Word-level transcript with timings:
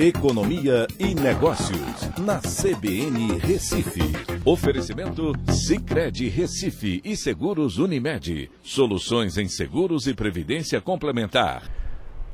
Economia 0.00 0.86
e 0.96 1.12
Negócios, 1.12 2.08
na 2.20 2.38
CBN 2.38 3.36
Recife. 3.38 4.00
Oferecimento 4.44 5.32
Cicred 5.50 6.28
Recife 6.28 7.00
e 7.04 7.16
Seguros 7.16 7.78
Unimed. 7.78 8.48
Soluções 8.62 9.36
em 9.36 9.48
seguros 9.48 10.06
e 10.06 10.14
previdência 10.14 10.80
complementar. 10.80 11.68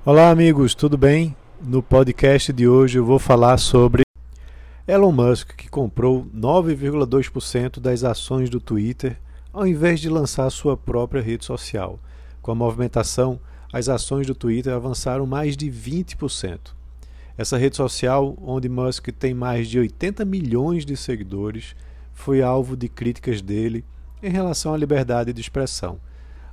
Olá, 0.05 0.29
amigos, 0.29 0.75
tudo 0.75 0.99
bem? 0.99 1.35
No 1.59 1.83
podcast 1.83 2.53
de 2.53 2.69
hoje 2.69 2.99
eu 2.99 3.05
vou 3.07 3.19
falar 3.19 3.57
sobre 3.57 4.03
Elon 4.87 5.13
Musk, 5.13 5.57
que 5.57 5.71
comprou 5.71 6.27
9,2% 6.37 7.81
das 7.81 8.05
ações 8.05 8.51
do 8.51 8.61
Twitter 8.61 9.19
ao 9.55 9.67
invés 9.67 10.01
de 10.01 10.11
lançar 10.11 10.51
sua 10.51 10.77
própria 10.77 11.23
rede 11.23 11.47
social. 11.47 11.99
Com 12.43 12.53
a 12.53 12.55
movimentação, 12.55 13.41
as 13.73 13.89
ações 13.89 14.27
do 14.27 14.35
Twitter 14.35 14.75
avançaram 14.75 15.25
mais 15.25 15.57
de 15.57 15.71
20%. 15.71 16.75
Essa 17.37 17.59
rede 17.59 17.77
social, 17.77 18.37
onde 18.41 18.69
Musk 18.69 19.09
tem 19.09 19.35
mais 19.35 19.69
de 19.69 19.79
80 19.79 20.25
milhões 20.25 20.87
de 20.87 20.97
seguidores, 20.97 21.75
foi 22.13 22.43
alvo 22.43 22.77
de 22.77 22.89
críticas 22.89 23.43
dele 23.43 23.85
em 24.23 24.31
relação 24.31 24.73
à 24.73 24.77
liberdade 24.77 25.33
de 25.33 25.41
expressão. 25.41 25.99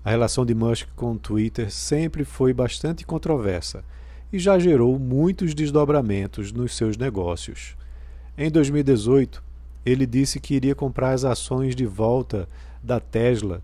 A 0.03 0.09
relação 0.09 0.43
de 0.43 0.55
Musk 0.55 0.87
com 0.95 1.11
o 1.11 1.19
Twitter 1.19 1.71
sempre 1.71 2.25
foi 2.25 2.51
bastante 2.51 3.05
controversa 3.05 3.83
e 4.33 4.39
já 4.39 4.57
gerou 4.57 4.97
muitos 4.97 5.53
desdobramentos 5.53 6.51
nos 6.51 6.75
seus 6.75 6.97
negócios. 6.97 7.75
Em 8.35 8.49
2018, 8.49 9.43
ele 9.85 10.07
disse 10.07 10.39
que 10.39 10.55
iria 10.55 10.73
comprar 10.73 11.11
as 11.11 11.23
ações 11.23 11.75
de 11.75 11.85
volta 11.85 12.47
da 12.81 12.99
Tesla 12.99 13.63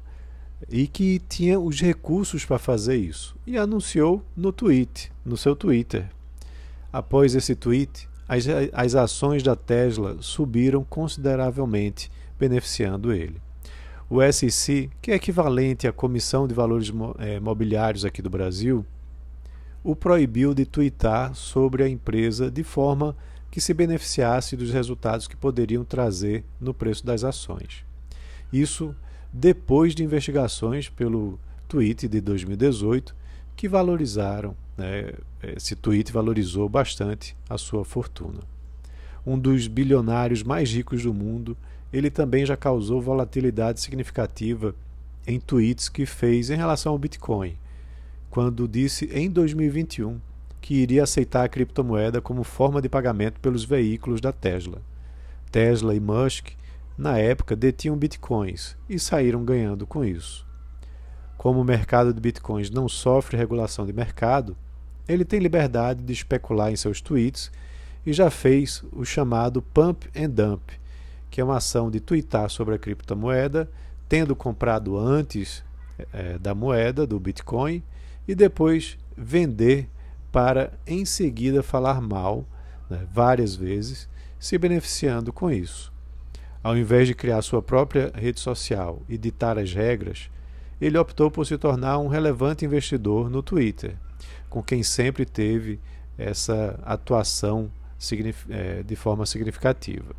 e 0.69 0.87
que 0.87 1.19
tinha 1.27 1.59
os 1.59 1.81
recursos 1.81 2.45
para 2.45 2.59
fazer 2.59 2.97
isso, 2.97 3.35
e 3.45 3.57
anunciou 3.57 4.23
no 4.35 4.51
tweet, 4.51 5.11
no 5.25 5.37
seu 5.37 5.55
Twitter. 5.55 6.09
Após 6.91 7.35
esse 7.35 7.55
tweet, 7.55 8.07
as, 8.27 8.45
as 8.73 8.95
ações 8.95 9.43
da 9.43 9.55
Tesla 9.55 10.17
subiram 10.19 10.83
consideravelmente, 10.83 12.11
beneficiando 12.39 13.13
ele. 13.13 13.41
O 14.09 14.19
SEC, 14.31 14.89
que 15.01 15.11
é 15.11 15.15
equivalente 15.15 15.87
à 15.87 15.91
Comissão 15.91 16.47
de 16.47 16.53
Valores 16.53 16.91
é, 17.19 17.39
Mobiliários 17.39 18.05
aqui 18.05 18.21
do 18.21 18.29
Brasil, 18.29 18.85
o 19.83 19.95
proibiu 19.95 20.53
de 20.53 20.65
twittar 20.65 21.35
sobre 21.35 21.83
a 21.83 21.89
empresa 21.89 22.49
de 22.49 22.63
forma 22.63 23.15
que 23.51 23.61
se 23.61 23.73
beneficiasse 23.73 24.55
dos 24.55 24.71
resultados 24.71 25.27
que 25.27 25.35
poderiam 25.35 25.83
trazer 25.83 26.43
no 26.59 26.73
preço 26.73 27.05
das 27.05 27.23
ações. 27.23 27.85
Isso 28.51 28.95
depois 29.31 29.93
de 29.93 30.03
investigações 30.03 30.89
pelo 30.89 31.39
tweet 31.67 32.07
de 32.07 32.21
2018 32.21 33.15
que 33.57 33.67
valorizaram 33.67 34.55
né, 34.77 35.11
esse 35.41 35.75
tweet 35.75 36.13
valorizou 36.13 36.69
bastante 36.69 37.35
a 37.49 37.57
sua 37.57 37.83
fortuna. 37.83 38.39
Um 39.25 39.37
dos 39.37 39.67
bilionários 39.67 40.43
mais 40.43 40.71
ricos 40.71 41.03
do 41.03 41.13
mundo, 41.13 41.57
ele 41.91 42.11
também 42.11 42.45
já 42.45 42.55
causou 42.55 43.01
volatilidade 43.01 43.81
significativa 43.81 44.75
em 45.25 45.39
tweets 45.39 45.89
que 45.89 46.05
fez 46.05 46.49
em 46.49 46.55
relação 46.55 46.93
ao 46.93 46.99
Bitcoin, 46.99 47.57
quando 48.29 48.67
disse 48.67 49.05
em 49.11 49.29
2021 49.29 50.21
que 50.61 50.75
iria 50.75 51.03
aceitar 51.03 51.43
a 51.43 51.49
criptomoeda 51.49 52.21
como 52.21 52.43
forma 52.43 52.81
de 52.81 52.87
pagamento 52.87 53.39
pelos 53.39 53.65
veículos 53.65 54.21
da 54.21 54.31
Tesla. 54.31 54.81
Tesla 55.51 55.95
e 55.95 55.99
Musk, 55.99 56.49
na 56.97 57.17
época, 57.17 57.55
detinham 57.55 57.97
bitcoins 57.97 58.77
e 58.89 58.99
saíram 58.99 59.43
ganhando 59.43 59.87
com 59.87 60.03
isso. 60.03 60.46
Como 61.37 61.61
o 61.61 61.63
mercado 61.63 62.13
de 62.13 62.19
bitcoins 62.19 62.69
não 62.69 62.89
sofre 62.89 63.37
regulação 63.37 63.85
de 63.85 63.93
mercado, 63.93 64.57
ele 65.07 65.23
tem 65.23 65.39
liberdade 65.39 66.01
de 66.01 66.11
especular 66.11 66.71
em 66.71 66.75
seus 66.75 66.99
tweets 66.99 67.51
e 68.05 68.11
já 68.11 68.29
fez 68.29 68.83
o 68.91 69.05
chamado 69.05 69.61
pump 69.61 70.09
and 70.15 70.29
dump, 70.29 70.71
que 71.29 71.39
é 71.39 71.43
uma 71.43 71.57
ação 71.57 71.91
de 71.91 71.99
tweetar 71.99 72.49
sobre 72.49 72.75
a 72.75 72.79
criptomoeda, 72.79 73.69
tendo 74.09 74.35
comprado 74.35 74.97
antes 74.97 75.63
é, 76.13 76.37
da 76.37 76.55
moeda, 76.55 77.05
do 77.05 77.19
Bitcoin, 77.19 77.83
e 78.27 78.33
depois 78.33 78.97
vender 79.15 79.89
para 80.31 80.73
em 80.85 81.05
seguida 81.05 81.63
falar 81.63 82.01
mal 82.01 82.45
né, 82.89 83.05
várias 83.13 83.55
vezes, 83.55 84.07
se 84.39 84.57
beneficiando 84.57 85.33
com 85.33 85.51
isso. 85.51 85.91
Ao 86.63 86.77
invés 86.77 87.07
de 87.07 87.13
criar 87.13 87.41
sua 87.41 87.61
própria 87.61 88.11
rede 88.13 88.39
social 88.39 89.01
e 89.07 89.17
ditar 89.17 89.57
as 89.57 89.73
regras, 89.73 90.29
ele 90.79 90.97
optou 90.97 91.31
por 91.31 91.45
se 91.45 91.57
tornar 91.57 91.97
um 91.97 92.07
relevante 92.07 92.65
investidor 92.65 93.29
no 93.29 93.41
Twitter 93.41 93.95
com 94.49 94.63
quem 94.63 94.83
sempre 94.83 95.25
teve 95.25 95.79
essa 96.17 96.79
atuação 96.83 97.71
é, 98.49 98.83
de 98.83 98.95
forma 98.95 99.25
significativa. 99.25 100.15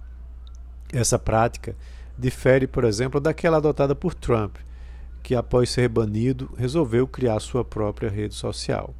Essa 0.92 1.18
prática 1.18 1.76
difere, 2.16 2.66
por 2.66 2.84
exemplo, 2.84 3.20
daquela 3.20 3.58
adotada 3.58 3.94
por 3.94 4.14
Trump, 4.14 4.56
que 5.22 5.34
após 5.34 5.70
ser 5.70 5.88
banido 5.88 6.50
resolveu 6.56 7.06
criar 7.06 7.38
sua 7.40 7.64
própria 7.64 8.08
rede 8.08 8.34
social. 8.34 8.94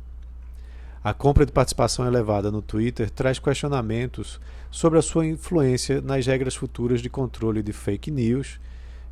A 1.02 1.14
compra 1.14 1.46
de 1.46 1.52
participação 1.52 2.06
elevada 2.06 2.50
no 2.50 2.60
Twitter 2.60 3.08
traz 3.08 3.38
questionamentos 3.38 4.40
sobre 4.70 4.98
a 4.98 5.02
sua 5.02 5.26
influência 5.26 6.00
nas 6.00 6.26
regras 6.26 6.54
futuras 6.54 7.00
de 7.00 7.08
controle 7.08 7.62
de 7.62 7.72
fake 7.72 8.10
news 8.10 8.60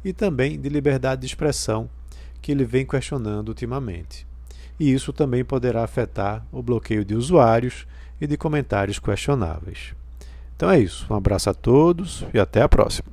e 0.05 0.13
também 0.13 0.61
de 0.61 0.69
liberdade 0.69 1.23
de 1.23 1.27
expressão 1.27 1.89
que 2.47 2.53
ele 2.53 2.65
vem 2.65 2.87
questionando 2.87 3.49
ultimamente 3.49 4.25
e 4.79 4.93
isso 4.93 5.13
também 5.13 5.45
poderá 5.45 5.83
afetar 5.83 6.47
o 6.53 6.63
bloqueio 6.63 7.05
de 7.05 7.13
usuários 7.13 7.89
e 8.21 8.27
de 8.29 8.37
comentários 8.37 9.01
questionáveis. 9.01 9.95
Então 10.55 10.71
é 10.71 10.79
isso. 10.79 11.09
Um 11.11 11.17
abraço 11.17 11.51
a 11.51 11.55
todos 11.55 12.25
e 12.33 12.39
até 12.39 12.63
a 12.63 12.69
próxima. 12.69 13.09